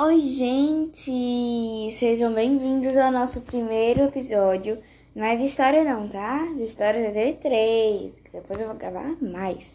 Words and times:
Oi, 0.00 0.20
gente! 0.20 1.90
Sejam 1.98 2.32
bem-vindos 2.32 2.96
ao 2.96 3.10
nosso 3.10 3.40
primeiro 3.40 4.04
episódio. 4.04 4.78
Não 5.12 5.24
é 5.24 5.34
de 5.34 5.46
história, 5.46 5.82
não, 5.82 6.06
tá? 6.06 6.38
De 6.54 6.66
história 6.66 7.06
já 7.06 7.10
teve 7.10 7.32
três. 7.38 8.12
Depois 8.32 8.60
eu 8.60 8.68
vou 8.68 8.76
gravar 8.76 9.16
mais. 9.20 9.74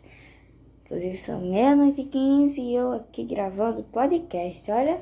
Inclusive, 0.86 1.17
são 1.17 1.41
meia-noite 1.41 1.99
e 1.99 2.05
quinze 2.05 2.62
e 2.62 2.73
eu 2.73 2.94
aqui 2.94 3.25
gravando 3.25 3.83
podcast. 3.83 4.71
Olha, 4.71 5.01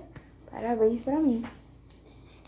parabéns 0.50 1.00
pra 1.04 1.20
mim. 1.20 1.46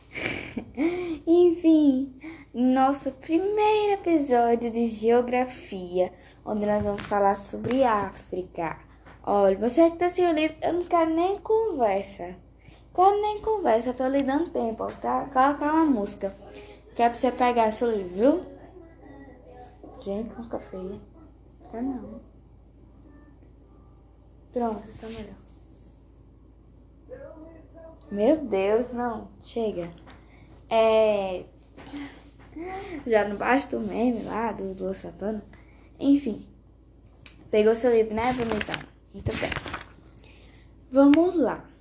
Enfim, 1.28 2.12
nosso 2.52 3.12
primeiro 3.12 4.02
episódio 4.02 4.72
de 4.72 4.88
Geografia, 4.88 6.12
onde 6.44 6.66
nós 6.66 6.82
vamos 6.82 7.04
falar 7.04 7.36
sobre 7.36 7.84
África. 7.84 8.80
Olha, 9.24 9.56
você 9.60 9.92
que 9.92 9.98
tá 9.98 10.10
sem 10.10 10.28
o 10.28 10.34
livro, 10.34 10.58
eu 10.60 10.74
não 10.74 10.86
quero 10.86 11.14
nem 11.14 11.38
conversa. 11.38 12.36
Quero 12.94 13.22
nem 13.22 13.42
conversa, 13.42 13.94
tô 13.94 14.08
lhe 14.08 14.22
dando 14.22 14.52
tempo, 14.52 14.86
tá? 15.02 15.22
Colocar 15.34 15.74
uma 15.74 15.86
música. 15.86 16.36
Que 16.96 17.02
é 17.02 17.10
pra 17.10 17.16
você 17.16 17.32
pegar 17.32 17.72
seu 17.72 17.92
livro, 17.92 18.14
viu? 18.14 18.46
Gente, 20.04 20.32
música 20.36 20.60
feia. 20.60 21.00
Tá 21.72 21.82
não. 21.82 22.22
Pronto, 24.54 24.88
tá 25.02 25.08
melhor. 25.08 25.44
Meu 28.12 28.38
Deus, 28.46 28.94
não. 28.94 29.28
Chega. 29.44 29.90
É. 30.70 31.46
Já 33.08 33.28
não 33.28 33.38
basta 33.38 33.76
o 33.76 33.80
meme 33.80 34.24
lá 34.24 34.52
do, 34.52 34.76
do 34.76 34.94
Satana. 34.94 35.44
Enfim. 36.00 36.46
Pegou 37.50 37.76
seu 37.76 37.92
livro, 37.92 38.14
né, 38.14 38.32
bonitão? 38.34 38.76
Muito 39.14 39.32
bem. 39.38 39.50
Vamos 40.92 41.36
lá. 41.38 41.73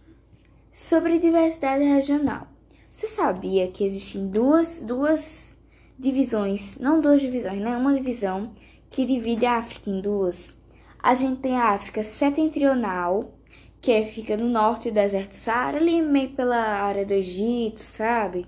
Sobre 0.73 1.19
diversidade 1.19 1.85
regional. 1.85 2.47
Você 2.91 3.07
sabia 3.07 3.69
que 3.69 3.85
existem 3.85 4.27
duas, 4.29 4.81
duas 4.81 5.55
divisões, 5.99 6.79
não 6.79 6.99
duas 6.99 7.21
divisões, 7.21 7.61
né? 7.61 7.77
Uma 7.77 7.93
divisão 7.93 8.51
que 8.91 9.05
divide 9.05 9.45
a 9.45 9.59
África 9.59 9.91
em 9.91 10.01
duas. 10.01 10.55
A 11.03 11.15
gente 11.15 11.43
tem 11.43 11.57
a 11.59 11.73
África 11.73 12.03
setentrional, 12.03 13.31
que 13.83 14.03
fica 14.07 14.35
no 14.35 14.49
norte 14.49 14.91
do 14.91 14.95
deserto 14.95 15.35
Saara, 15.35 15.77
ali 15.77 16.01
meio 16.01 16.31
pela 16.31 16.57
área 16.57 17.05
do 17.05 17.13
Egito, 17.13 17.81
sabe? 17.81 18.47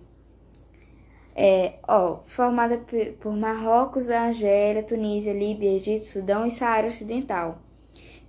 É, 1.36 1.74
ó, 1.86 2.20
formada 2.26 2.80
por 3.20 3.36
Marrocos, 3.36 4.08
Argélia, 4.08 4.82
Tunísia, 4.82 5.34
Líbia, 5.34 5.76
Egito, 5.76 6.06
Sudão 6.06 6.46
e 6.46 6.50
Saara 6.50 6.88
Ocidental 6.88 7.58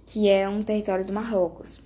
que 0.05 0.29
é 0.29 0.47
um 0.47 0.63
território 0.63 1.05
do 1.05 1.11
Marrocos. 1.11 1.79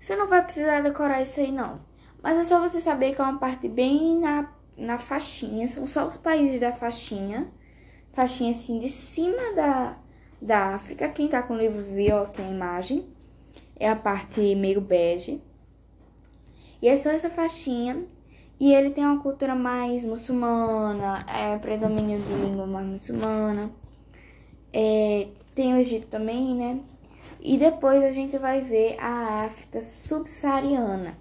Você 0.00 0.16
não 0.16 0.28
vai 0.28 0.42
precisar 0.42 0.80
decorar 0.80 1.22
isso 1.22 1.40
aí, 1.40 1.50
não. 1.50 1.78
Mas 2.22 2.38
é 2.38 2.44
só 2.44 2.60
você 2.60 2.80
saber 2.80 3.14
que 3.14 3.20
é 3.20 3.24
uma 3.24 3.38
parte 3.38 3.68
bem 3.68 4.18
na, 4.18 4.48
na 4.76 4.98
faixinha. 4.98 5.68
São 5.68 5.86
só 5.86 6.06
os 6.06 6.16
países 6.16 6.60
da 6.60 6.72
faixinha. 6.72 7.46
Faixinha 8.12 8.50
assim 8.50 8.80
de 8.80 8.88
cima 8.88 9.54
da, 9.54 9.96
da 10.40 10.74
África. 10.74 11.08
Quem 11.08 11.28
tá 11.28 11.42
com 11.42 11.54
o 11.54 11.58
livro 11.58 11.82
viu 11.94 12.18
aqui 12.18 12.42
a 12.42 12.48
imagem. 12.48 13.06
É 13.78 13.88
a 13.88 13.96
parte 13.96 14.54
meio 14.54 14.80
bege. 14.80 15.40
E 16.82 16.88
é 16.88 16.96
só 16.96 17.10
essa 17.10 17.30
faixinha. 17.30 18.04
E 18.60 18.72
ele 18.72 18.90
tem 18.90 19.04
uma 19.04 19.22
cultura 19.22 19.54
mais 19.54 20.04
muçulmana. 20.04 21.24
É 21.28 21.56
predomínio 21.58 22.18
de 22.20 22.32
língua 22.34 22.66
mais 22.66 22.86
muçulmana. 22.86 23.70
É, 24.72 25.28
tem 25.54 25.74
o 25.74 25.76
Egito 25.76 26.08
também, 26.08 26.54
né? 26.54 26.80
E 27.40 27.56
depois 27.56 28.02
a 28.02 28.10
gente 28.10 28.36
vai 28.36 28.60
ver 28.60 28.96
a 28.98 29.44
África 29.44 29.80
subsaariana, 29.80 31.16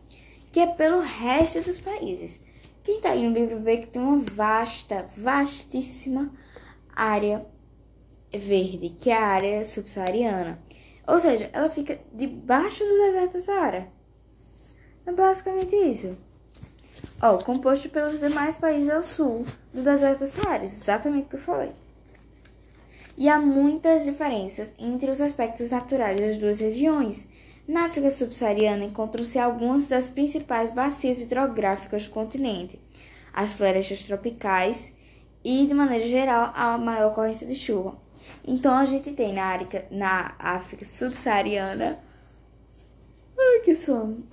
que 0.51 0.59
é 0.59 0.65
pelo 0.65 0.99
resto 0.99 1.61
dos 1.61 1.79
países. 1.79 2.39
Quem 2.83 2.97
está 2.97 3.11
aí 3.11 3.27
no 3.27 3.33
livro 3.33 3.59
vê 3.59 3.77
que 3.77 3.87
tem 3.87 4.01
uma 4.01 4.23
vasta, 4.33 5.05
vastíssima 5.15 6.31
área 6.95 7.45
verde, 8.31 8.89
que 8.99 9.09
é 9.09 9.17
a 9.17 9.27
área 9.27 9.65
subsaariana. 9.65 10.57
Ou 11.05 11.19
seja, 11.19 11.49
ela 11.53 11.69
fica 11.69 11.99
debaixo 12.13 12.83
do 12.83 12.97
deserto 12.97 13.33
do 13.33 13.41
Saara. 13.41 13.87
É 15.05 15.11
basicamente 15.11 15.75
isso. 15.75 16.17
Ó, 17.21 17.37
composto 17.37 17.89
pelos 17.89 18.19
demais 18.19 18.57
países 18.57 18.89
ao 18.89 19.03
sul 19.03 19.45
do 19.73 19.83
deserto 19.83 20.19
do 20.19 20.27
Saara, 20.27 20.63
exatamente 20.63 21.27
o 21.27 21.29
que 21.29 21.35
eu 21.35 21.39
falei 21.39 21.86
e 23.17 23.27
há 23.27 23.39
muitas 23.39 24.05
diferenças 24.05 24.71
entre 24.77 25.09
os 25.09 25.19
aspectos 25.19 25.71
naturais 25.71 26.19
das 26.19 26.37
duas 26.37 26.59
regiões. 26.59 27.27
Na 27.67 27.85
África 27.85 28.11
subsaariana 28.11 28.85
encontram-se 28.85 29.39
algumas 29.39 29.87
das 29.87 30.07
principais 30.07 30.71
bacias 30.71 31.19
hidrográficas 31.19 32.07
do 32.07 32.11
continente, 32.11 32.79
as 33.33 33.51
florestas 33.51 34.03
tropicais 34.03 34.91
e, 35.43 35.65
de 35.65 35.73
maneira 35.73 36.07
geral, 36.07 36.53
a 36.55 36.77
maior 36.77 37.11
ocorrência 37.11 37.47
de 37.47 37.55
chuva. 37.55 37.95
Então, 38.45 38.77
a 38.77 38.85
gente 38.85 39.11
tem 39.11 39.33
na, 39.33 39.53
África, 39.53 39.85
na 39.91 40.35
África 40.39 40.85
subsaariana 40.85 41.97
ai, 43.37 43.59
que 43.65 43.75
sono, 43.75 44.23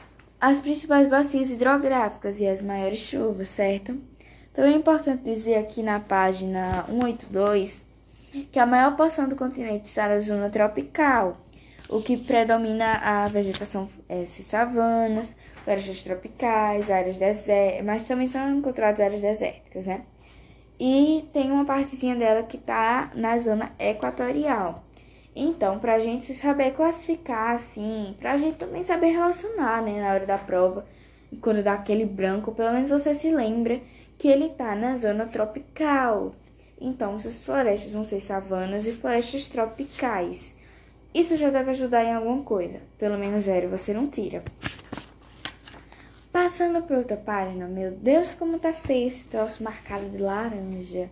as 0.41 0.59
principais 0.59 1.09
bacias 1.09 1.51
hidrográficas 1.51 2.39
e 2.39 2.47
as 2.47 2.63
maiores 2.63 2.99
chuvas, 2.99 3.49
certo? 3.49 3.97
Também 4.53 4.75
é 4.75 4.77
importante 4.77 5.25
dizer 5.25 5.57
aqui 5.57 5.83
na 5.83 5.99
página 5.99 6.85
182 6.87 7.83
que 8.51 8.59
a 8.59 8.67
maior 8.67 8.97
porção 8.97 9.29
do 9.29 9.37
continente 9.37 9.87
está 9.87 10.09
na 10.09 10.19
zona 10.21 10.51
tropical, 10.51 11.37
o 11.89 12.01
que 12.01 12.17
predomina 12.17 12.95
a 12.95 13.29
vegetação 13.29 13.89
é, 14.09 14.25
savanas, 14.25 15.35
florestas 15.63 16.03
tropicais, 16.03 16.91
áreas 16.91 17.17
desérticas, 17.17 17.85
mas 17.85 18.03
também 18.05 18.27
são 18.27 18.51
encontradas 18.57 19.01
áreas 19.01 19.21
desérticas, 19.21 19.87
né? 19.87 20.03
E 20.79 21.25
tem 21.33 21.53
uma 21.53 21.65
partezinha 21.65 22.17
dela 22.17 22.43
que 22.43 22.57
está 22.57 23.11
na 23.15 23.39
zona 23.39 23.71
equatorial. 23.79 24.83
Então, 25.37 25.79
para 25.79 25.95
a 25.95 26.01
gente 26.01 26.35
saber 26.35 26.73
classificar 26.73 27.55
assim, 27.55 28.15
para 28.21 28.33
a 28.33 28.37
gente 28.37 28.57
também 28.57 28.85
saber 28.85 29.09
relacionar, 29.09 29.83
né, 29.83 30.01
na 30.01 30.13
hora 30.13 30.27
da 30.27 30.39
prova, 30.39 30.85
quando 31.41 31.63
dá 31.63 31.75
aquele 31.75 32.05
branco, 32.05 32.53
pelo 32.53 32.73
menos 32.73 32.91
você 32.91 33.15
se 33.15 33.31
lembra 33.31 33.81
que 34.19 34.29
ele 34.29 34.47
está 34.47 34.75
na 34.75 34.97
zona 34.97 35.27
tropical. 35.27 36.35
Então, 36.85 37.17
essas 37.17 37.41
florestas 37.41 37.93
vão 37.93 38.05
ser 38.05 38.21
savanas 38.21 38.87
e 38.87 38.93
florestas 38.93 39.47
tropicais. 39.47 40.55
Isso 41.15 41.35
já 41.35 41.49
deve 41.49 41.71
ajudar 41.71 42.05
em 42.05 42.13
alguma 42.13 42.43
coisa. 42.43 42.79
Pelo 42.99 43.17
menos 43.17 43.45
zero 43.45 43.71
você 43.71 43.95
não 43.95 44.07
tira. 44.07 44.45
Passando 46.31 46.83
para 46.83 46.99
outra 46.99 47.17
página, 47.17 47.67
meu 47.67 47.91
Deus, 47.93 48.35
como 48.35 48.59
tá 48.59 48.75
feio 48.75 49.09
esse 49.09 49.25
troço 49.25 49.63
marcado 49.63 50.11
de 50.11 50.19
laranja. 50.19 51.09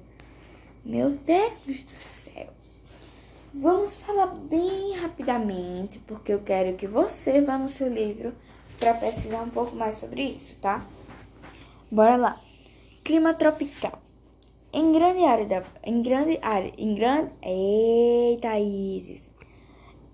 Meu 0.85 1.09
Deus 1.09 1.55
do 1.65 1.97
céu. 2.23 2.49
Vamos 3.55 3.95
falar 3.95 4.27
bem 4.27 4.99
rapidamente, 4.99 5.99
porque 6.01 6.35
eu 6.35 6.41
quero 6.41 6.77
que 6.77 6.87
você 6.87 7.41
vá 7.41 7.57
no 7.57 7.69
seu 7.69 7.89
livro 7.89 8.35
para 8.79 8.93
pesquisar 8.93 9.41
um 9.41 9.49
pouco 9.49 9.75
mais 9.75 9.95
sobre 9.95 10.23
isso, 10.23 10.55
tá? 10.61 10.85
Bora 11.91 12.17
lá. 12.17 12.39
Clima 13.03 13.33
tropical. 13.33 14.03
Em 14.75 14.91
grande 14.91 15.23
área 15.23 15.45
da, 15.45 15.63
em 15.85 16.01
grande 16.01 16.39
área, 16.41 16.73
em 16.79 16.95
grande, 16.95 17.31
eita 17.43 18.59
Isis. 18.59 19.21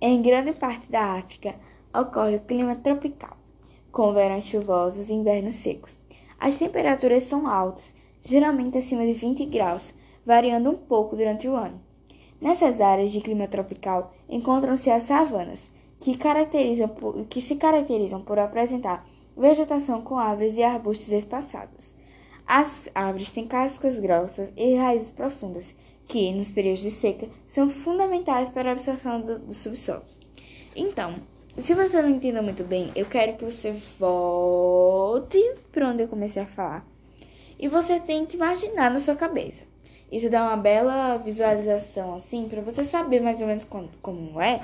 Em 0.01 0.21
grande 0.21 0.53
parte 0.53 0.91
da 0.91 1.15
África 1.15 1.55
ocorre 1.95 2.35
o 2.35 2.41
clima 2.41 2.75
tropical, 2.75 3.37
com 3.93 4.13
verões 4.13 4.47
chuvosos 4.47 5.11
e 5.11 5.13
invernos 5.13 5.55
secos. 5.55 5.95
As 6.41 6.59
temperaturas 6.59 7.23
são 7.23 7.47
altas, 7.47 7.95
geralmente 8.21 8.79
acima 8.79 9.07
de 9.07 9.13
20 9.13 9.45
graus, 9.45 9.95
variando 10.27 10.71
um 10.71 10.77
pouco 10.77 11.15
durante 11.15 11.47
o 11.47 11.55
ano. 11.55 11.81
Nessas 12.41 12.81
áreas 12.81 13.13
de 13.13 13.21
clima 13.21 13.47
tropical 13.47 14.13
encontram-se 14.29 14.91
as 14.91 15.05
savanas, 15.05 15.71
que, 16.01 16.17
caracterizam 16.17 16.89
por, 16.89 17.25
que 17.27 17.41
se 17.41 17.55
caracterizam 17.55 18.23
por 18.23 18.41
apresentar 18.41 19.07
vegetação 19.37 20.03
com 20.03 20.19
árvores 20.19 20.57
e 20.57 20.65
arbustos 20.65 21.13
espaçados. 21.13 21.95
As 22.49 22.89
árvores 22.95 23.29
têm 23.29 23.47
cascas 23.47 23.99
grossas 23.99 24.49
e 24.57 24.75
raízes 24.75 25.11
profundas, 25.11 25.75
que, 26.09 26.33
nos 26.33 26.51
períodos 26.51 26.81
de 26.81 26.91
seca, 26.91 27.29
são 27.47 27.69
fundamentais 27.69 28.49
para 28.49 28.71
a 28.71 28.73
absorção 28.73 29.21
do, 29.21 29.39
do 29.39 29.53
subsolo. 29.53 30.03
Então, 30.75 31.17
se 31.59 31.75
você 31.75 32.01
não 32.01 32.09
entendeu 32.09 32.43
muito 32.43 32.65
bem, 32.65 32.91
eu 32.97 33.05
quero 33.05 33.37
que 33.37 33.45
você 33.45 33.73
volte 33.99 35.39
para 35.71 35.91
onde 35.91 36.05
eu 36.05 36.09
comecei 36.09 36.41
a 36.41 36.47
falar 36.47 36.87
e 37.59 37.69
você 37.69 38.01
tente 38.01 38.37
imaginar 38.37 38.91
na 38.91 38.99
sua 38.99 39.15
cabeça. 39.15 39.65
Isso 40.11 40.31
dá 40.31 40.45
uma 40.45 40.57
bela 40.57 41.19
visualização 41.19 42.15
assim 42.15 42.49
para 42.49 42.63
você 42.63 42.83
saber 42.83 43.21
mais 43.21 43.43
ou 43.43 43.47
menos 43.47 43.65
como, 43.65 43.91
como 44.01 44.41
é 44.41 44.63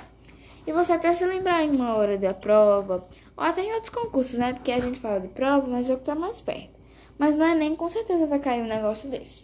e 0.67 0.73
você 0.73 0.93
até 0.95 1.13
se 1.13 1.27
lembrar 1.27 1.63
em 1.63 1.71
uma 1.71 1.99
hora 1.99 2.17
da 2.17 2.33
prova 2.33 3.05
ou 3.37 3.45
até 3.45 3.63
em 3.63 3.75
outros 3.75 3.91
concursos, 3.91 4.39
né? 4.39 4.55
Porque 4.55 4.73
a 4.73 4.81
gente 4.81 5.01
fala 5.01 5.21
de 5.21 5.29
prova, 5.29 5.67
mas 5.67 5.91
é 5.91 5.95
o 5.95 5.99
que 5.99 6.05
tá 6.05 6.15
mais 6.15 6.41
perto. 6.41 6.74
Mas 7.19 7.37
no 7.37 7.45
Enem 7.45 7.77
com 7.77 7.89
certeza 7.89 8.27
vai 8.27 8.39
cair 8.39 8.63
um 8.63 8.67
negócio 8.67 9.09
desse. 9.09 9.43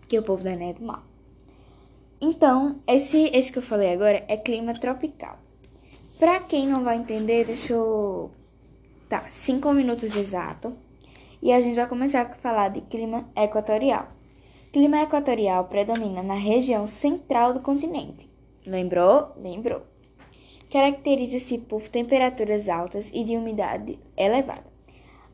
Porque 0.00 0.18
o 0.18 0.22
povo 0.22 0.42
do 0.42 0.48
Enem 0.48 0.70
é 0.70 0.72
do 0.74 0.84
mal. 0.84 1.02
Então, 2.20 2.80
esse, 2.86 3.30
esse 3.32 3.50
que 3.50 3.58
eu 3.58 3.62
falei 3.62 3.92
agora 3.92 4.24
é 4.28 4.36
clima 4.36 4.74
tropical. 4.74 5.38
Pra 6.18 6.40
quem 6.40 6.66
não 6.66 6.84
vai 6.84 6.98
entender, 6.98 7.46
deixa 7.46 7.72
eu 7.72 8.30
Tá, 9.10 9.24
cinco 9.28 9.72
minutos 9.72 10.14
exato. 10.16 10.72
E 11.42 11.50
a 11.52 11.60
gente 11.60 11.74
vai 11.74 11.88
começar 11.88 12.20
a 12.20 12.34
falar 12.36 12.68
de 12.68 12.80
clima 12.82 13.24
equatorial. 13.36 14.06
Clima 14.72 15.02
equatorial 15.02 15.64
predomina 15.64 16.22
na 16.22 16.34
região 16.34 16.86
central 16.86 17.52
do 17.52 17.58
continente. 17.58 18.30
Lembrou? 18.64 19.32
Lembrou. 19.36 19.82
Caracteriza-se 20.70 21.58
por 21.58 21.88
temperaturas 21.88 22.68
altas 22.68 23.10
e 23.12 23.24
de 23.24 23.36
umidade 23.36 23.98
elevada. 24.16 24.69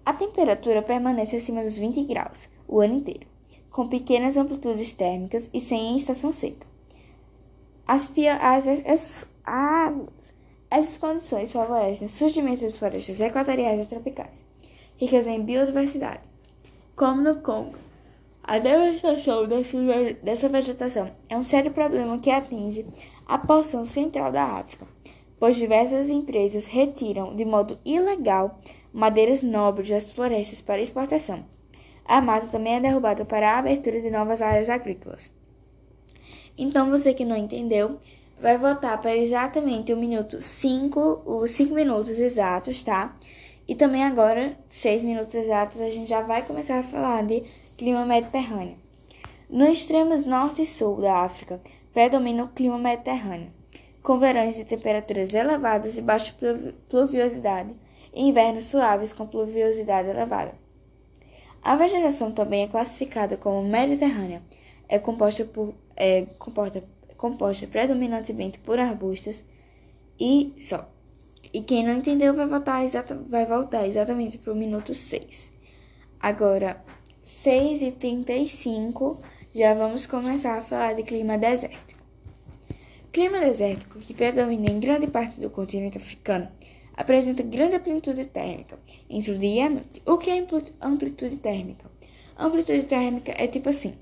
A 0.07 0.13
temperatura 0.13 0.83
permanece 0.83 1.35
acima 1.35 1.65
dos 1.65 1.77
20 1.77 2.05
graus 2.05 2.49
o 2.69 2.81
ano 2.81 2.95
inteiro, 2.95 3.27
com 3.73 3.89
pequenas 3.89 4.37
amplitudes 4.37 4.93
térmicas 4.93 5.51
e 5.53 5.59
sem 5.59 5.97
estação 5.97 6.31
seca. 6.31 6.65
As, 7.89 8.09
as, 8.41 8.69
as, 8.87 9.29
essas 10.71 10.97
condições 10.97 11.53
favorecem 11.53 12.07
o 12.07 12.09
surgimento 12.09 12.65
de 12.65 12.73
florestas 12.73 13.19
equatoriais 13.19 13.85
e 13.85 13.89
tropicais, 13.89 14.41
ricas 14.97 15.27
em 15.27 15.43
biodiversidade, 15.43 16.23
como 16.95 17.21
no 17.21 17.43
Congo. 17.43 17.77
A 18.45 18.61
devastação 18.61 19.49
dessa 20.23 20.49
vegetação 20.49 21.11
é 21.29 21.37
um 21.37 21.43
sério 21.43 21.73
problema 21.73 22.17
que 22.21 22.31
atinge 22.31 22.87
a 23.27 23.39
porção 23.39 23.85
central 23.85 24.31
da 24.31 24.45
África, 24.45 24.87
pois 25.41 25.57
diversas 25.57 26.09
empresas 26.09 26.65
retiram 26.65 27.35
de 27.35 27.45
modo 27.45 27.77
ilegal 27.85 28.57
madeiras 28.97 29.43
nobres 29.43 29.91
das 29.91 30.11
florestas 30.11 30.63
para 30.63 30.81
exportação. 30.81 31.45
A 32.07 32.19
mata 32.23 32.47
também 32.47 32.77
é 32.77 32.81
derrubada 32.81 33.27
para 33.27 33.53
a 33.53 33.59
abertura 33.59 34.01
de 34.01 34.11
novas 34.11 34.41
áreas 34.41 34.71
agrícolas. 34.71 35.31
Então, 36.57 36.89
você 36.89 37.13
que 37.13 37.23
não 37.23 37.37
entendeu, 37.37 37.99
vai 38.41 38.57
voltar 38.57 38.97
para 38.97 39.15
exatamente 39.15 39.93
o 39.93 39.99
minuto 39.99 40.41
5, 40.41 41.25
os 41.27 41.51
5 41.51 41.75
minutos 41.75 42.19
exatos, 42.19 42.83
tá? 42.83 43.15
E 43.69 43.75
também 43.75 44.03
agora, 44.03 44.57
6 44.71 45.03
minutos 45.03 45.35
exatos, 45.35 45.79
a 45.79 45.91
gente 45.91 46.09
já 46.09 46.23
vai 46.23 46.47
começar 46.47 46.79
a 46.79 46.83
falar 46.83 47.23
de 47.23 47.43
clima 47.77 48.07
mediterrâneo. 48.07 48.79
Nos 49.51 49.69
extremos 49.69 50.25
norte 50.25 50.63
e 50.63 50.67
sul 50.67 51.03
da 51.03 51.19
África, 51.19 51.61
predomina 51.93 52.45
o 52.45 52.49
clima 52.49 52.79
mediterrâneo, 52.79 53.51
com 54.03 54.17
verões 54.17 54.55
de 54.55 54.65
temperaturas 54.65 55.35
elevadas 55.35 55.99
e 55.99 56.01
baixa 56.01 56.35
pluviosidade, 56.89 57.75
e 58.17 58.23
invernos 58.23 58.65
suaves 58.65 59.13
com 59.13 59.27
pluviosidade 59.27 60.09
elevada. 60.09 60.53
A 61.63 61.77
vegetação 61.77 62.33
também 62.33 62.65
é 62.65 62.69
classificada 62.69 63.37
como 63.37 63.63
mediterrânea, 63.63 64.41
é 64.89 64.99
composta 64.99 65.45
por 65.45 65.75
é, 65.95 66.25
comporta 66.39 66.83
composta 67.17 67.67
predominantemente 67.67 68.59
por 68.59 68.79
arbustos 68.79 69.43
e 70.19 70.55
só. 70.59 70.89
E 71.53 71.63
quem 71.63 71.85
não 71.85 71.95
entendeu 71.95 72.35
vai 72.35 72.47
voltar, 72.47 72.85
exata, 72.85 73.15
vai 73.15 73.47
voltar 73.47 73.87
exatamente 73.87 74.37
para 74.39 74.53
o 74.53 74.57
minuto 74.57 74.93
6. 74.95 75.51
Agora, 76.21 76.83
6 77.23 77.83
e 77.83 77.91
35, 77.93 79.21
já 79.55 79.75
vamos 79.75 80.07
começar 80.07 80.59
a 80.59 80.63
falar 80.63 80.95
de 80.95 81.03
clima 81.03 81.39
desértico. 81.39 81.97
Clima 83.13 83.41
desértico, 83.41 83.99
que 83.99 84.13
predomina 84.13 84.71
em 84.71 84.79
grande 84.79 85.07
parte 85.07 85.41
do 85.41 85.49
continente 85.49 85.97
africano, 85.97 86.49
apresenta 86.97 87.43
grande 87.43 87.77
amplitude 87.77 88.25
térmica 88.25 88.79
entre 89.09 89.33
o 89.33 89.39
dia 89.39 89.55
e 89.55 89.61
a 89.61 89.71
noite. 89.71 90.03
O 90.07 90.17
que 90.17 90.31
é 90.31 90.47
amplitude 90.81 91.37
térmica? 91.37 91.85
Amplitude 92.39 92.85
térmica 92.85 93.35
é 93.37 93.47
tipo 93.47 93.69
assim: 93.69 93.95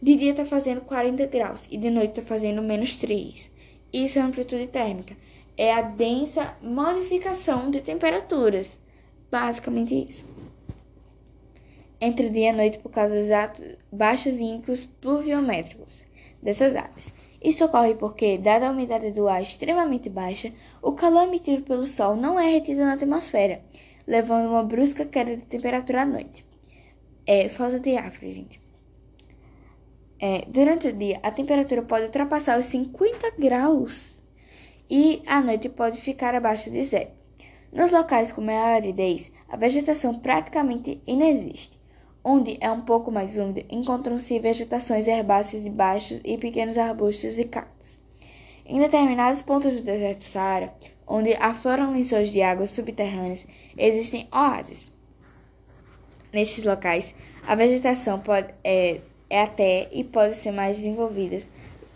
de 0.00 0.14
dia 0.14 0.30
está 0.30 0.44
fazendo 0.44 0.80
40 0.82 1.26
graus 1.26 1.66
e 1.70 1.76
de 1.76 1.90
noite 1.90 2.10
está 2.10 2.22
fazendo 2.22 2.62
menos 2.62 2.96
3. 2.98 3.50
Isso 3.92 4.18
é 4.18 4.22
amplitude 4.22 4.66
térmica. 4.68 5.16
É 5.56 5.72
a 5.72 5.82
densa 5.82 6.56
modificação 6.62 7.70
de 7.70 7.80
temperaturas. 7.80 8.78
Basicamente 9.30 9.94
isso. 9.94 10.24
Entre 12.00 12.28
dia 12.30 12.50
e 12.50 12.52
noite 12.52 12.78
por 12.78 12.90
causa 12.90 13.14
dos 13.14 13.28
baixos 13.90 14.34
índices 14.34 14.86
pluviométricos 15.00 15.96
dessas 16.40 16.76
áreas. 16.76 17.17
Isso 17.42 17.64
ocorre 17.64 17.94
porque, 17.94 18.36
dada 18.36 18.68
a 18.68 18.72
umidade 18.72 19.12
do 19.12 19.28
ar 19.28 19.40
extremamente 19.42 20.10
baixa, 20.10 20.52
o 20.82 20.92
calor 20.92 21.24
emitido 21.24 21.62
pelo 21.62 21.86
Sol 21.86 22.16
não 22.16 22.38
é 22.38 22.50
retido 22.50 22.80
na 22.80 22.94
atmosfera, 22.94 23.60
levando 24.06 24.48
uma 24.48 24.64
brusca 24.64 25.04
queda 25.04 25.36
de 25.36 25.42
temperatura 25.42 26.02
à 26.02 26.06
noite. 26.06 26.44
É 27.26 27.48
falta 27.48 27.78
de 27.78 27.96
ar, 27.96 28.12
gente. 28.20 28.60
É, 30.20 30.44
durante 30.48 30.88
o 30.88 30.92
dia, 30.92 31.20
a 31.22 31.30
temperatura 31.30 31.82
pode 31.82 32.06
ultrapassar 32.06 32.58
os 32.58 32.66
50 32.66 33.32
graus 33.38 34.16
e 34.90 35.22
à 35.26 35.40
noite 35.40 35.68
pode 35.68 36.00
ficar 36.00 36.34
abaixo 36.34 36.70
de 36.70 36.84
zero. 36.84 37.10
Nos 37.72 37.92
locais 37.92 38.32
com 38.32 38.40
maior 38.40 38.76
aridez, 38.76 39.30
a 39.48 39.56
vegetação 39.56 40.18
praticamente 40.18 41.00
inexiste. 41.06 41.77
Onde 42.30 42.58
é 42.60 42.70
um 42.70 42.82
pouco 42.82 43.10
mais 43.10 43.38
úmido, 43.38 43.64
encontram-se 43.70 44.38
vegetações 44.38 45.06
herbáceas 45.06 45.64
e 45.64 45.70
baixos 45.70 46.20
e 46.22 46.36
pequenos 46.36 46.76
arbustos 46.76 47.38
e 47.38 47.44
cactos. 47.46 47.96
Em 48.66 48.78
determinados 48.78 49.40
pontos 49.40 49.74
do 49.76 49.82
deserto 49.82 50.26
Saara, 50.26 50.70
onde 51.06 51.32
afloram 51.36 51.94
lençóis 51.94 52.30
de 52.30 52.42
águas 52.42 52.72
subterrâneas, 52.72 53.46
existem 53.78 54.28
oásis. 54.30 54.86
Nestes 56.30 56.64
locais, 56.64 57.14
a 57.46 57.54
vegetação 57.54 58.20
pode, 58.20 58.52
é, 58.62 59.00
é 59.30 59.40
até 59.44 59.88
e 59.90 60.04
pode 60.04 60.36
ser 60.36 60.52
mais 60.52 60.76
desenvolvidas 60.76 61.48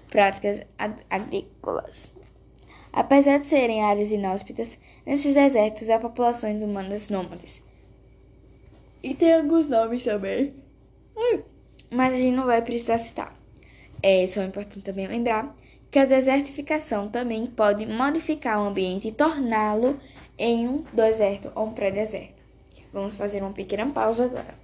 práticas 0.08 0.62
agrícolas. 1.10 2.08
Apesar 2.90 3.38
de 3.38 3.44
serem 3.44 3.82
áreas 3.82 4.10
inóspitas, 4.10 4.78
nesses 5.04 5.34
desertos 5.34 5.90
há 5.90 5.98
populações 5.98 6.62
humanas 6.62 7.10
nômades. 7.10 7.60
E 9.02 9.14
tem 9.14 9.34
alguns 9.34 9.66
nomes 9.66 10.04
também. 10.04 10.52
Mas 11.90 12.14
a 12.14 12.16
gente 12.16 12.36
não 12.36 12.46
vai 12.46 12.62
precisar 12.62 12.98
citar. 12.98 13.34
É 14.02 14.26
só 14.26 14.42
importante 14.42 14.80
também 14.80 15.06
lembrar 15.06 15.54
que 15.90 15.98
a 15.98 16.04
desertificação 16.04 17.08
também 17.08 17.46
pode 17.46 17.84
modificar 17.86 18.60
o 18.60 18.66
ambiente 18.66 19.08
e 19.08 19.12
torná-lo 19.12 20.00
em 20.38 20.66
um 20.66 20.84
deserto 20.92 21.52
ou 21.54 21.66
um 21.66 21.72
pré-deserto. 21.72 22.42
Vamos 22.92 23.14
fazer 23.14 23.42
uma 23.42 23.52
pequena 23.52 23.86
pausa 23.86 24.24
agora. 24.24 24.61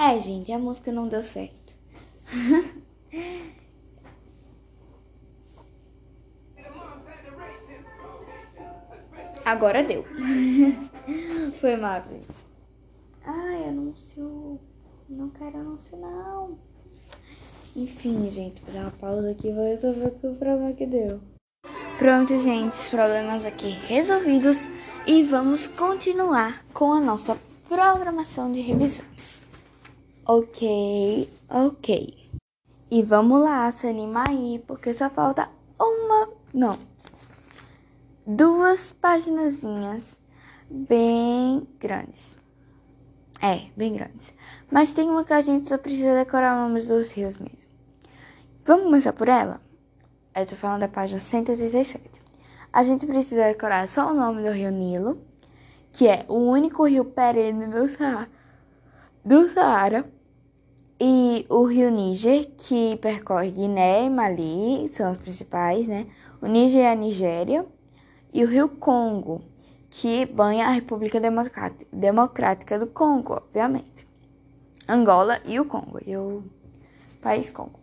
É, 0.00 0.18
gente, 0.18 0.50
a 0.50 0.58
música 0.58 0.90
não 0.90 1.06
deu 1.08 1.22
certo. 1.22 1.74
Agora 9.44 9.84
deu. 9.84 10.06
Foi 11.60 11.76
mal, 11.76 12.02
gente. 12.10 12.28
Ai, 13.26 13.68
anúncio. 13.68 14.58
Não 15.06 15.28
quero 15.28 15.58
anúncio, 15.58 15.98
não. 15.98 16.56
Enfim, 17.76 18.30
gente, 18.30 18.62
vou 18.62 18.72
dar 18.72 18.80
uma 18.84 18.92
pausa 18.92 19.32
aqui 19.32 19.48
e 19.48 19.52
vou 19.52 19.64
resolver 19.64 20.06
o 20.06 20.34
problema 20.36 20.72
que 20.72 20.86
deu. 20.86 21.20
Pronto, 21.98 22.40
gente, 22.40 22.74
os 22.74 22.88
problemas 22.88 23.44
aqui 23.44 23.68
resolvidos. 23.86 24.56
E 25.06 25.22
vamos 25.24 25.66
continuar 25.66 26.64
com 26.72 26.90
a 26.90 27.00
nossa 27.00 27.36
programação 27.68 28.50
de 28.50 28.62
revisões. 28.62 29.39
Ok, 30.32 31.28
ok. 31.48 32.30
E 32.88 33.02
vamos 33.02 33.42
lá, 33.42 33.68
se 33.72 33.88
animar 33.88 34.28
aí, 34.28 34.62
porque 34.64 34.94
só 34.94 35.10
falta 35.10 35.48
uma, 35.76 36.28
não, 36.54 36.78
duas 38.24 38.92
paginazinhas 38.92 40.04
bem 40.70 41.66
grandes. 41.80 42.36
É, 43.42 43.62
bem 43.76 43.92
grandes. 43.92 44.32
Mas 44.70 44.94
tem 44.94 45.10
uma 45.10 45.24
que 45.24 45.32
a 45.32 45.40
gente 45.40 45.68
só 45.68 45.76
precisa 45.76 46.14
decorar 46.14 46.54
os 46.54 46.62
nomes 46.62 46.86
dos 46.86 47.10
rios 47.10 47.36
mesmo. 47.36 47.58
Vamos 48.64 48.84
começar 48.84 49.12
por 49.12 49.26
ela? 49.26 49.60
Eu 50.32 50.46
tô 50.46 50.54
falando 50.54 50.82
da 50.82 50.88
página 50.88 51.18
187. 51.18 52.08
A 52.72 52.84
gente 52.84 53.04
precisa 53.04 53.48
decorar 53.48 53.88
só 53.88 54.08
o 54.08 54.14
nome 54.14 54.44
do 54.44 54.52
rio 54.52 54.70
Nilo, 54.70 55.20
que 55.92 56.06
é 56.06 56.24
o 56.28 56.34
único 56.34 56.86
rio 56.86 57.04
perene 57.04 57.66
do 57.66 57.88
Saara. 57.88 58.28
Do 59.24 59.48
Saara 59.48 60.19
e 61.00 61.46
o 61.48 61.64
rio 61.64 61.90
Níger, 61.90 62.50
que 62.58 62.96
percorre 62.96 63.50
Guiné 63.50 64.04
e 64.04 64.10
Mali, 64.10 64.86
são 64.90 65.10
os 65.10 65.16
principais, 65.16 65.88
né? 65.88 66.06
O 66.42 66.46
Níger 66.46 66.82
é 66.82 66.92
a 66.92 66.94
Nigéria. 66.94 67.64
e 68.32 68.44
o 68.44 68.46
rio 68.46 68.68
Congo, 68.68 69.42
que 69.90 70.24
banha 70.26 70.66
a 70.66 70.70
República 70.70 71.18
Democrática 71.90 72.78
do 72.78 72.86
Congo, 72.86 73.32
obviamente. 73.34 74.06
Angola 74.86 75.40
e 75.44 75.58
o 75.58 75.64
Congo, 75.64 75.98
e 76.06 76.16
o 76.16 76.44
país 77.20 77.50
Congo. 77.50 77.80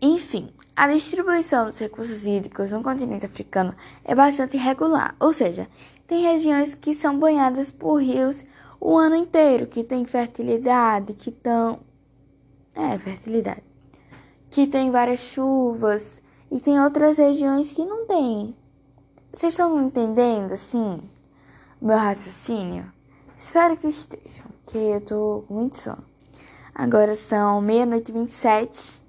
Enfim, 0.00 0.50
a 0.76 0.86
distribuição 0.88 1.66
dos 1.66 1.78
recursos 1.78 2.24
hídricos 2.24 2.70
no 2.70 2.82
continente 2.82 3.26
africano 3.26 3.74
é 4.04 4.14
bastante 4.14 4.56
irregular, 4.56 5.16
ou 5.18 5.32
seja, 5.32 5.68
tem 6.06 6.22
regiões 6.22 6.74
que 6.74 6.94
são 6.94 7.18
banhadas 7.18 7.70
por 7.70 7.96
rios 7.96 8.46
o 8.80 8.96
ano 8.96 9.16
inteiro, 9.16 9.66
que 9.66 9.82
tem 9.82 10.04
fertilidade, 10.04 11.14
que 11.14 11.30
estão. 11.30 11.80
É, 12.74 12.98
fertilidade. 12.98 13.62
Que 14.50 14.66
tem 14.66 14.90
várias 14.90 15.20
chuvas, 15.20 16.18
e 16.50 16.58
tem 16.60 16.80
outras 16.80 17.18
regiões 17.18 17.72
que 17.72 17.84
não 17.84 18.06
tem. 18.06 18.54
Vocês 19.30 19.52
estão 19.52 19.84
entendendo, 19.84 20.52
assim, 20.52 21.00
meu 21.80 21.96
raciocínio? 21.96 22.90
Espero 23.36 23.76
que 23.76 23.86
estejam, 23.86 24.46
porque 24.64 24.78
eu 24.78 25.00
tô 25.02 25.44
com 25.46 25.54
muito 25.54 25.76
sono. 25.76 26.02
Agora 26.74 27.14
são 27.14 27.60
meia-noite 27.60 28.10
e 28.10 28.14
27 28.14 29.02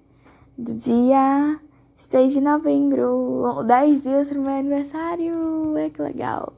do 0.57 0.73
dia 0.73 1.59
6 1.95 2.33
de 2.33 2.41
novembro. 2.41 3.63
10 3.65 4.01
dias 4.03 4.27
pro 4.27 4.41
meu 4.41 4.53
aniversário. 4.53 5.77
É 5.77 5.89
que 5.89 6.01
legal. 6.01 6.53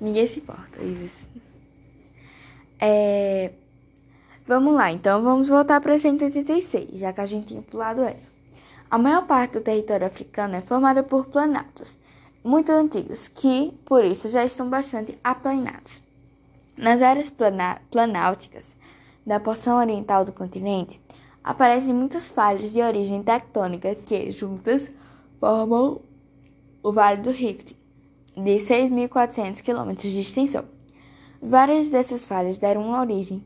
Ninguém 0.00 0.26
se 0.26 0.40
importa, 0.40 0.82
isso. 0.82 1.24
É... 2.80 3.52
Vamos 4.46 4.74
lá, 4.74 4.90
então 4.90 5.22
vamos 5.22 5.48
voltar 5.48 5.80
para 5.80 5.98
186, 5.98 6.98
já 6.98 7.12
que 7.12 7.20
a 7.20 7.26
gente 7.26 7.48
tinha 7.48 7.62
pulado 7.62 8.02
essa. 8.02 8.30
A 8.90 8.98
maior 8.98 9.26
parte 9.26 9.52
do 9.52 9.60
território 9.60 10.06
africano 10.06 10.56
é 10.56 10.60
formada 10.60 11.02
por 11.02 11.26
planaltos 11.26 12.00
muito 12.42 12.72
antigos, 12.72 13.28
que, 13.28 13.72
por 13.84 14.04
isso, 14.04 14.28
já 14.28 14.44
estão 14.44 14.68
bastante 14.68 15.18
aplanados. 15.22 16.02
Nas 16.76 17.02
áreas 17.02 17.28
plana 17.28 17.80
planálticas 17.90 18.64
da 19.26 19.38
porção 19.38 19.78
oriental 19.78 20.24
do 20.24 20.32
continente, 20.32 20.98
aparecem 21.44 21.92
muitas 21.92 22.28
falhas 22.28 22.72
de 22.72 22.80
origem 22.80 23.22
tectônica 23.22 23.94
que, 23.94 24.30
juntas, 24.30 24.90
formam 25.38 26.00
o 26.82 26.92
Vale 26.92 27.20
do 27.20 27.30
Rift, 27.30 27.76
de 28.34 28.54
6.400 28.54 29.62
km 29.62 29.92
de 29.94 30.20
extensão. 30.20 30.64
Várias 31.42 31.88
dessas 31.88 32.26
falhas 32.26 32.58
deram 32.58 32.90
origem 32.90 33.42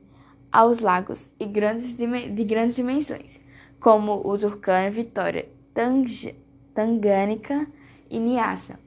aos 0.50 0.80
lagos 0.80 1.30
e 1.38 1.46
grandes 1.46 1.94
de 1.94 2.44
grandes 2.44 2.74
dimensões, 2.74 3.38
como 3.78 4.20
o 4.26 4.36
Turkana, 4.36 4.90
Vitória, 4.90 5.48
Tang 5.72 6.34
Tangânica 6.74 7.68
e 8.10 8.18
Niassa. 8.18 8.80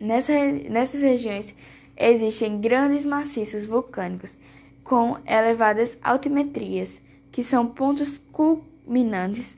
Nessa, 0.00 0.32
nessas 0.68 1.00
regiões 1.00 1.54
existem 1.96 2.60
grandes 2.60 3.04
maciços 3.04 3.64
vulcânicos 3.64 4.36
com 4.82 5.18
elevadas 5.24 5.96
altimetrias, 6.02 7.00
que 7.30 7.44
são 7.44 7.64
pontos 7.64 8.18
culminantes, 8.32 9.56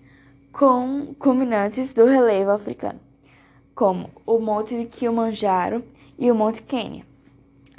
com, 0.52 1.14
culminantes 1.18 1.94
do 1.94 2.04
relevo 2.04 2.50
africano, 2.50 3.00
como 3.74 4.10
o 4.26 4.38
Monte 4.38 4.76
de 4.76 4.84
Kilimanjaro 4.84 5.82
e 6.18 6.30
o 6.30 6.34
Monte 6.34 6.60
Quênia. 6.60 7.09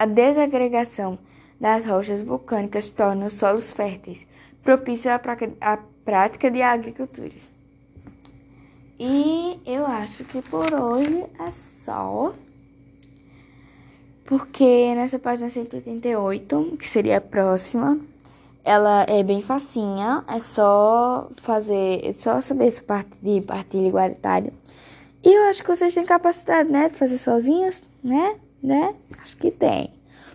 A 0.02 0.06
desagregação 0.08 1.20
das 1.60 1.86
rochas 1.86 2.24
vulcânicas 2.24 2.90
torna 2.90 3.28
os 3.28 3.36
solos 3.36 3.72
férteis, 3.72 4.26
propícios 4.64 5.06
à, 5.06 5.22
à 5.62 5.78
prática 6.04 6.50
de 6.50 6.60
agricultura. 6.60 7.36
E 9.00 9.60
eu 9.64 9.86
acho 9.86 10.24
que 10.24 10.42
por 10.42 10.74
hoje 10.74 11.24
é 11.40 11.52
só. 11.52 12.34
Porque 14.26 14.96
nessa 14.96 15.20
página 15.20 15.52
188, 15.52 16.78
que 16.80 16.90
seria 16.90 17.18
a 17.18 17.22
próxima, 17.22 18.00
ela 18.64 19.06
é 19.08 19.22
bem 19.22 19.44
facinha, 19.44 20.26
é 20.28 20.40
só 20.40 21.30
fazer, 21.44 22.04
é 22.04 22.12
só 22.14 22.42
saber 22.42 22.70
essa 22.70 22.82
parte 22.82 23.12
de 23.22 23.40
partilha 23.42 23.90
igualitária. 23.90 24.52
E 25.24 25.32
eu 25.32 25.44
acho 25.44 25.62
que 25.62 25.70
vocês 25.70 25.94
têm 25.94 26.06
capacidade, 26.06 26.72
né, 26.72 26.90
de 26.90 26.96
fazer 26.96 27.20
sozinhas, 27.20 27.84
né? 28.04 28.40
Né? 28.62 28.94
Acho 29.20 29.38
que 29.38 29.50
tem. 29.50 29.91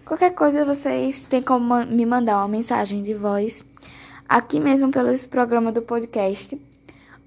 Qualquer 0.06 0.34
coisa 0.34 0.64
vocês 0.64 1.26
têm 1.26 1.42
como 1.42 1.84
me 1.84 2.06
mandar 2.06 2.36
uma 2.36 2.46
mensagem 2.46 3.02
de 3.02 3.12
voz 3.12 3.64
aqui 4.28 4.60
mesmo 4.60 4.92
pelo 4.92 5.18
programa 5.28 5.72
do 5.72 5.82
podcast. 5.82 6.56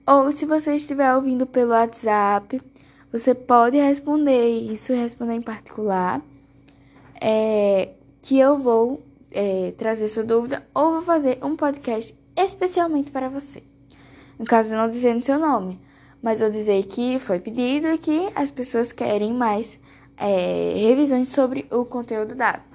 Ou 0.08 0.32
se 0.32 0.46
você 0.46 0.78
estiver 0.78 1.14
ouvindo 1.14 1.46
pelo 1.46 1.72
WhatsApp, 1.72 2.62
você 3.12 3.36
pode 3.36 3.78
responder 3.78 4.48
isso, 4.62 4.94
responder 4.94 5.34
em 5.34 5.42
particular 5.42 6.22
é, 7.20 7.90
que 8.22 8.40
eu 8.40 8.58
vou 8.58 9.04
é, 9.30 9.74
trazer 9.78 10.08
sua 10.08 10.24
dúvida 10.24 10.66
ou 10.74 10.94
vou 10.94 11.02
fazer 11.02 11.38
um 11.44 11.58
podcast 11.58 12.18
especialmente 12.34 13.12
para 13.12 13.28
você. 13.28 13.62
No 14.40 14.46
caso, 14.46 14.74
não 14.74 14.90
dizendo 14.90 15.26
seu 15.26 15.38
nome, 15.38 15.78
mas 16.24 16.40
vou 16.40 16.50
dizer 16.50 16.82
que 16.86 17.20
foi 17.20 17.42
pedido 17.42 17.90
e 17.90 17.98
que 17.98 18.32
as 18.34 18.50
pessoas 18.50 18.94
querem 18.94 19.34
mais 19.34 19.78
é, 20.16 20.76
revisões 20.78 21.28
sobre 21.28 21.68
o 21.70 21.84
conteúdo 21.84 22.36
dado. 22.36 22.69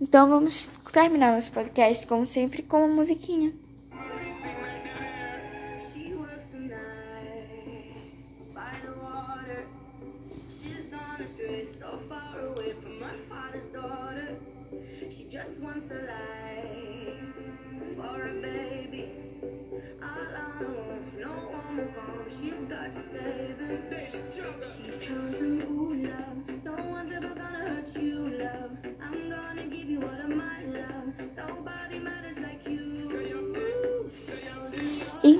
Então 0.00 0.28
vamos 0.28 0.68
terminar 0.92 1.34
nosso 1.34 1.50
podcast, 1.52 2.06
como 2.06 2.26
sempre, 2.26 2.62
com 2.62 2.78
uma 2.84 2.88
musiquinha. 2.94 3.52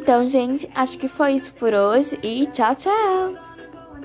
Então, 0.07 0.25
gente, 0.25 0.71
acho 0.73 0.97
que 0.99 1.09
foi 1.09 1.33
isso 1.33 1.53
por 1.55 1.75
hoje 1.75 2.17
e 2.23 2.47
tchau, 2.47 2.77
tchau! 2.77 3.46